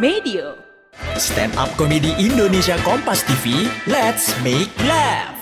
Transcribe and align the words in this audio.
Medio. 0.00 0.56
Stand 1.20 1.60
up 1.60 1.68
komedi 1.76 2.16
Indonesia 2.16 2.80
Kompas 2.80 3.20
TV, 3.28 3.68
let's 3.84 4.32
make 4.40 4.72
laugh. 4.88 5.36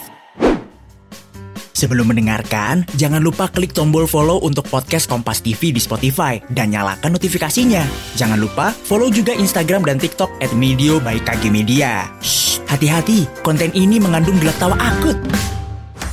Sebelum 1.79 2.11
mendengarkan, 2.11 2.83
jangan 2.99 3.23
lupa 3.23 3.47
klik 3.55 3.71
tombol 3.71 4.11
follow 4.11 4.43
untuk 4.43 4.67
podcast 4.67 5.07
Kompas 5.07 5.47
TV 5.47 5.71
di 5.71 5.79
Spotify 5.79 6.43
dan 6.51 6.75
nyalakan 6.75 7.15
notifikasinya. 7.15 7.87
Jangan 8.19 8.43
lupa 8.43 8.75
follow 8.75 9.15
juga 9.15 9.31
Instagram 9.31 9.87
dan 9.87 10.03
TikTok 10.03 10.43
at 10.43 10.51
Medio 10.59 10.99
by 10.99 11.23
KG 11.23 11.55
Media. 11.55 12.11
Shh, 12.19 12.59
hati-hati, 12.67 13.31
konten 13.47 13.71
ini 13.79 14.03
mengandung 14.03 14.43
gelak 14.43 14.59
tawa 14.59 14.75
akut. 14.75 15.23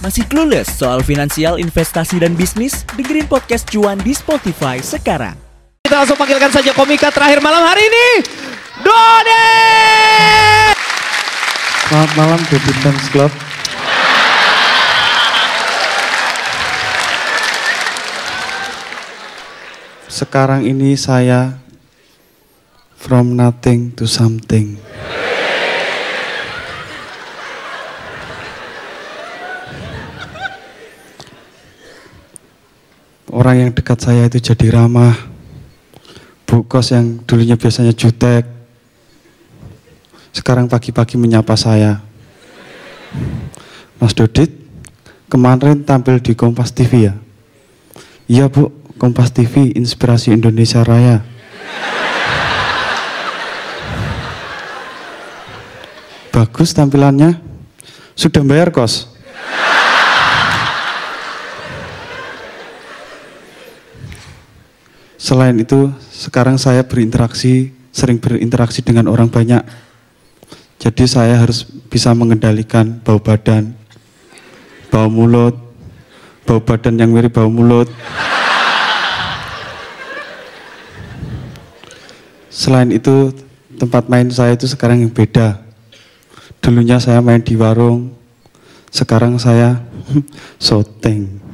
Masih 0.06 0.22
clueless 0.30 0.70
soal 0.70 1.02
finansial, 1.02 1.58
investasi, 1.58 2.22
dan 2.22 2.38
bisnis? 2.38 2.86
Dengerin 2.94 3.26
podcast 3.26 3.66
cuan 3.74 3.98
di 4.06 4.14
Spotify 4.14 4.78
sekarang. 4.86 5.45
Kita 5.86 6.02
langsung 6.02 6.18
panggilkan 6.18 6.50
saja 6.50 6.74
komika 6.74 7.14
terakhir 7.14 7.46
malam 7.46 7.62
hari 7.62 7.86
ini. 7.86 8.26
Dode! 8.82 9.46
Selamat 11.86 12.12
malam 12.18 12.42
Baby 12.50 12.74
Dance 12.82 13.06
Club. 13.14 13.30
Sekarang 20.10 20.66
ini 20.66 20.98
saya 20.98 21.54
from 22.98 23.38
nothing 23.38 23.94
to 23.94 24.10
something. 24.10 24.82
Orang 33.30 33.62
yang 33.62 33.70
dekat 33.70 34.02
saya 34.02 34.26
itu 34.26 34.42
jadi 34.42 34.82
ramah. 34.82 35.35
Bu 36.56 36.64
kos 36.64 36.96
yang 36.96 37.20
dulunya 37.28 37.60
biasanya 37.60 37.92
jutek, 37.92 38.48
sekarang 40.32 40.72
pagi-pagi 40.72 41.20
menyapa 41.20 41.52
saya. 41.60 42.00
Mas 44.00 44.16
Dodit, 44.16 44.56
kemarin 45.28 45.84
tampil 45.84 46.24
di 46.24 46.32
Kompas 46.32 46.72
TV 46.72 47.12
ya? 47.12 47.14
Iya 48.32 48.48
Bu, 48.48 48.72
Kompas 48.96 49.36
TV 49.36 49.76
Inspirasi 49.76 50.32
Indonesia 50.32 50.80
Raya. 50.80 51.28
Bagus 56.32 56.72
tampilannya. 56.72 57.36
Sudah 58.16 58.48
bayar 58.48 58.72
kos? 58.72 59.12
Selain 65.26 65.58
itu, 65.58 65.90
sekarang 66.14 66.62
saya 66.62 66.86
berinteraksi, 66.86 67.74
sering 67.90 68.22
berinteraksi 68.22 68.86
dengan 68.86 69.10
orang 69.10 69.26
banyak. 69.26 69.66
Jadi 70.78 71.10
saya 71.10 71.42
harus 71.42 71.66
bisa 71.90 72.14
mengendalikan 72.14 73.02
bau 73.02 73.18
badan, 73.18 73.74
bau 74.94 75.10
mulut, 75.10 75.58
bau 76.46 76.62
badan 76.62 77.02
yang 77.02 77.10
mirip 77.10 77.34
bau 77.34 77.50
mulut. 77.50 77.90
Selain 82.54 82.94
itu, 82.94 83.34
tempat 83.82 84.06
main 84.06 84.30
saya 84.30 84.54
itu 84.54 84.70
sekarang 84.70 85.02
yang 85.02 85.10
beda. 85.10 85.58
Dulunya 86.62 87.02
saya 87.02 87.18
main 87.26 87.42
di 87.42 87.58
warung, 87.58 88.14
sekarang 88.94 89.42
saya 89.42 89.82
syuting. 90.62 91.45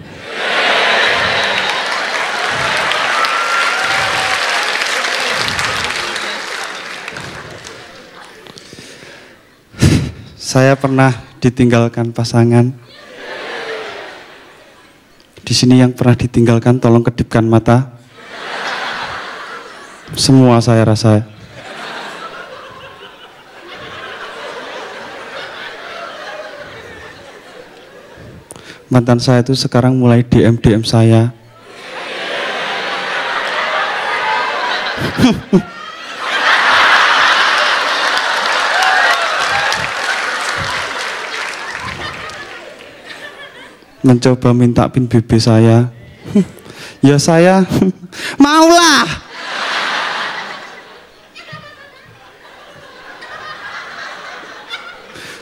Saya 10.51 10.75
pernah 10.75 11.15
ditinggalkan 11.39 12.11
pasangan. 12.11 12.75
Di 15.39 15.53
sini 15.55 15.79
yang 15.79 15.95
pernah 15.95 16.11
ditinggalkan 16.11 16.75
tolong 16.75 17.07
kedipkan 17.07 17.47
mata. 17.47 17.95
Semua 20.11 20.59
saya 20.59 20.83
rasa. 20.83 21.23
Mantan 28.91 29.23
saya 29.23 29.47
itu 29.47 29.55
sekarang 29.55 29.95
mulai 29.95 30.19
DM 30.19 30.59
DM 30.59 30.83
saya. 30.83 31.31
mencoba 44.01 44.53
minta 44.53 44.89
pin 44.89 45.05
BB 45.05 45.37
saya. 45.37 45.89
ya 47.05 47.17
saya 47.17 47.65
maulah. 48.43 49.07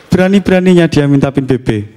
Berani-beraninya 0.09 0.92
dia 0.92 1.08
minta 1.08 1.31
pin 1.31 1.47
BB. 1.47 1.88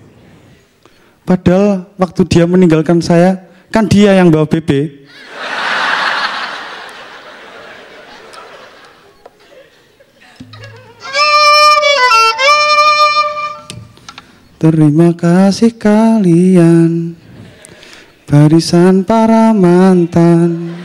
Padahal 1.22 1.90
waktu 1.98 2.22
dia 2.26 2.44
meninggalkan 2.46 2.98
saya, 3.02 3.46
kan 3.70 3.86
dia 3.86 4.14
yang 4.14 4.30
bawa 4.30 4.46
BB. 4.46 5.02
Terima 14.62 15.10
kasih 15.10 15.74
kalian 15.74 17.18
Barisan 18.30 19.02
para 19.02 19.50
mantan 19.50 20.78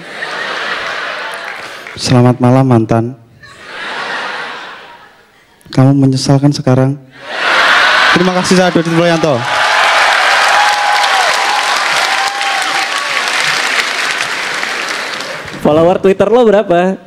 Selamat 1.94 2.42
malam 2.42 2.66
mantan 2.66 3.14
Kamu 5.70 5.94
menyesalkan 5.94 6.50
sekarang? 6.50 6.98
Terima 8.18 8.34
kasih 8.42 8.58
saya 8.58 8.74
Dodi 8.74 8.90
Boyanto 8.98 9.38
Follower 15.62 16.02
Twitter 16.02 16.26
lo 16.34 16.42
berapa? 16.50 16.98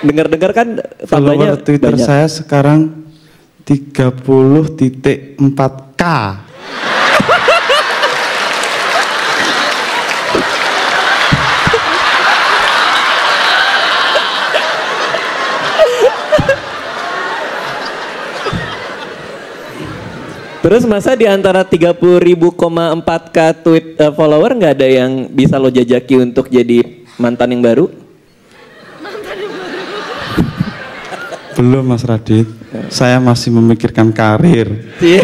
Dengar-dengar 0.00 0.56
kan 0.56 0.80
tambahnya 1.04 1.52
Follower 1.52 1.60
Twitter 1.60 1.92
banyak. 1.92 2.08
saya 2.08 2.32
sekarang 2.32 3.03
30.4K 3.64 6.02
Terus 20.64 20.88
masa 20.88 21.12
di 21.12 21.28
antara 21.28 21.60
30 21.60 21.92
ribu 22.24 22.48
k 22.56 22.64
tweet 23.60 24.00
eh, 24.00 24.08
follower 24.08 24.56
nggak 24.56 24.80
ada 24.80 24.88
yang 24.88 25.28
bisa 25.28 25.60
lo 25.60 25.68
jajaki 25.68 26.16
untuk 26.16 26.48
jadi 26.48 27.04
mantan 27.20 27.52
yang 27.52 27.60
baru? 27.60 27.92
Belum 31.60 31.84
Mas 31.84 32.00
Radit 32.08 32.63
Saya 32.90 33.22
masih 33.22 33.54
memikirkan 33.54 34.10
karir 34.10 34.70
Iya. 34.98 35.22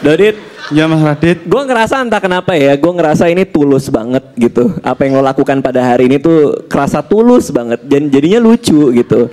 Dodit, 0.00 0.32
Ya 0.72 0.88
Mas 0.88 1.02
Radit 1.02 1.44
gue 1.44 1.62
ngerasa 1.66 2.00
entah 2.00 2.22
kenapa 2.22 2.54
ya, 2.54 2.78
gue 2.78 2.92
ngerasa 2.94 3.26
ini 3.26 3.42
tulus 3.42 3.90
banget 3.90 4.22
gitu. 4.38 4.70
Apa 4.80 5.04
yang 5.04 5.18
lo 5.18 5.22
lakukan 5.26 5.58
pada 5.60 5.82
hari 5.82 6.06
ini 6.06 6.16
tuh 6.22 6.64
kerasa 6.70 7.02
tulus 7.02 7.50
banget 7.50 7.82
dan 7.84 8.06
jadinya 8.06 8.38
lucu 8.38 8.94
gitu. 8.94 9.28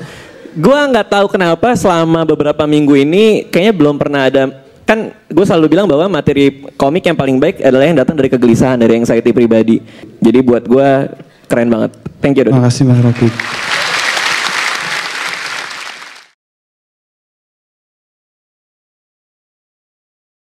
Gue 0.57 0.79
nggak 0.89 1.07
tahu 1.13 1.25
kenapa 1.29 1.77
selama 1.77 2.25
beberapa 2.25 2.65
minggu 2.65 2.97
ini 2.97 3.45
kayaknya 3.45 3.73
belum 3.77 3.95
pernah 4.01 4.25
ada 4.25 4.43
kan 4.87 5.11
gue 5.11 5.45
selalu 5.45 5.75
bilang 5.75 5.85
bahwa 5.85 6.07
materi 6.07 6.63
komik 6.79 7.03
yang 7.05 7.19
paling 7.19 7.37
baik 7.37 7.59
adalah 7.59 7.85
yang 7.85 7.99
datang 7.99 8.15
dari 8.15 8.31
kegelisahan 8.31 8.79
dari 8.79 8.97
anxiety 8.97 9.35
pribadi. 9.35 9.83
Jadi 10.17 10.39
buat 10.41 10.63
gue 10.65 10.89
keren 11.45 11.69
banget. 11.69 11.91
Thank 12.23 12.41
you. 12.41 12.47
Terima 12.47 12.65
kasih 12.65 12.87
Mas 12.87 13.03
Radit 13.03 13.56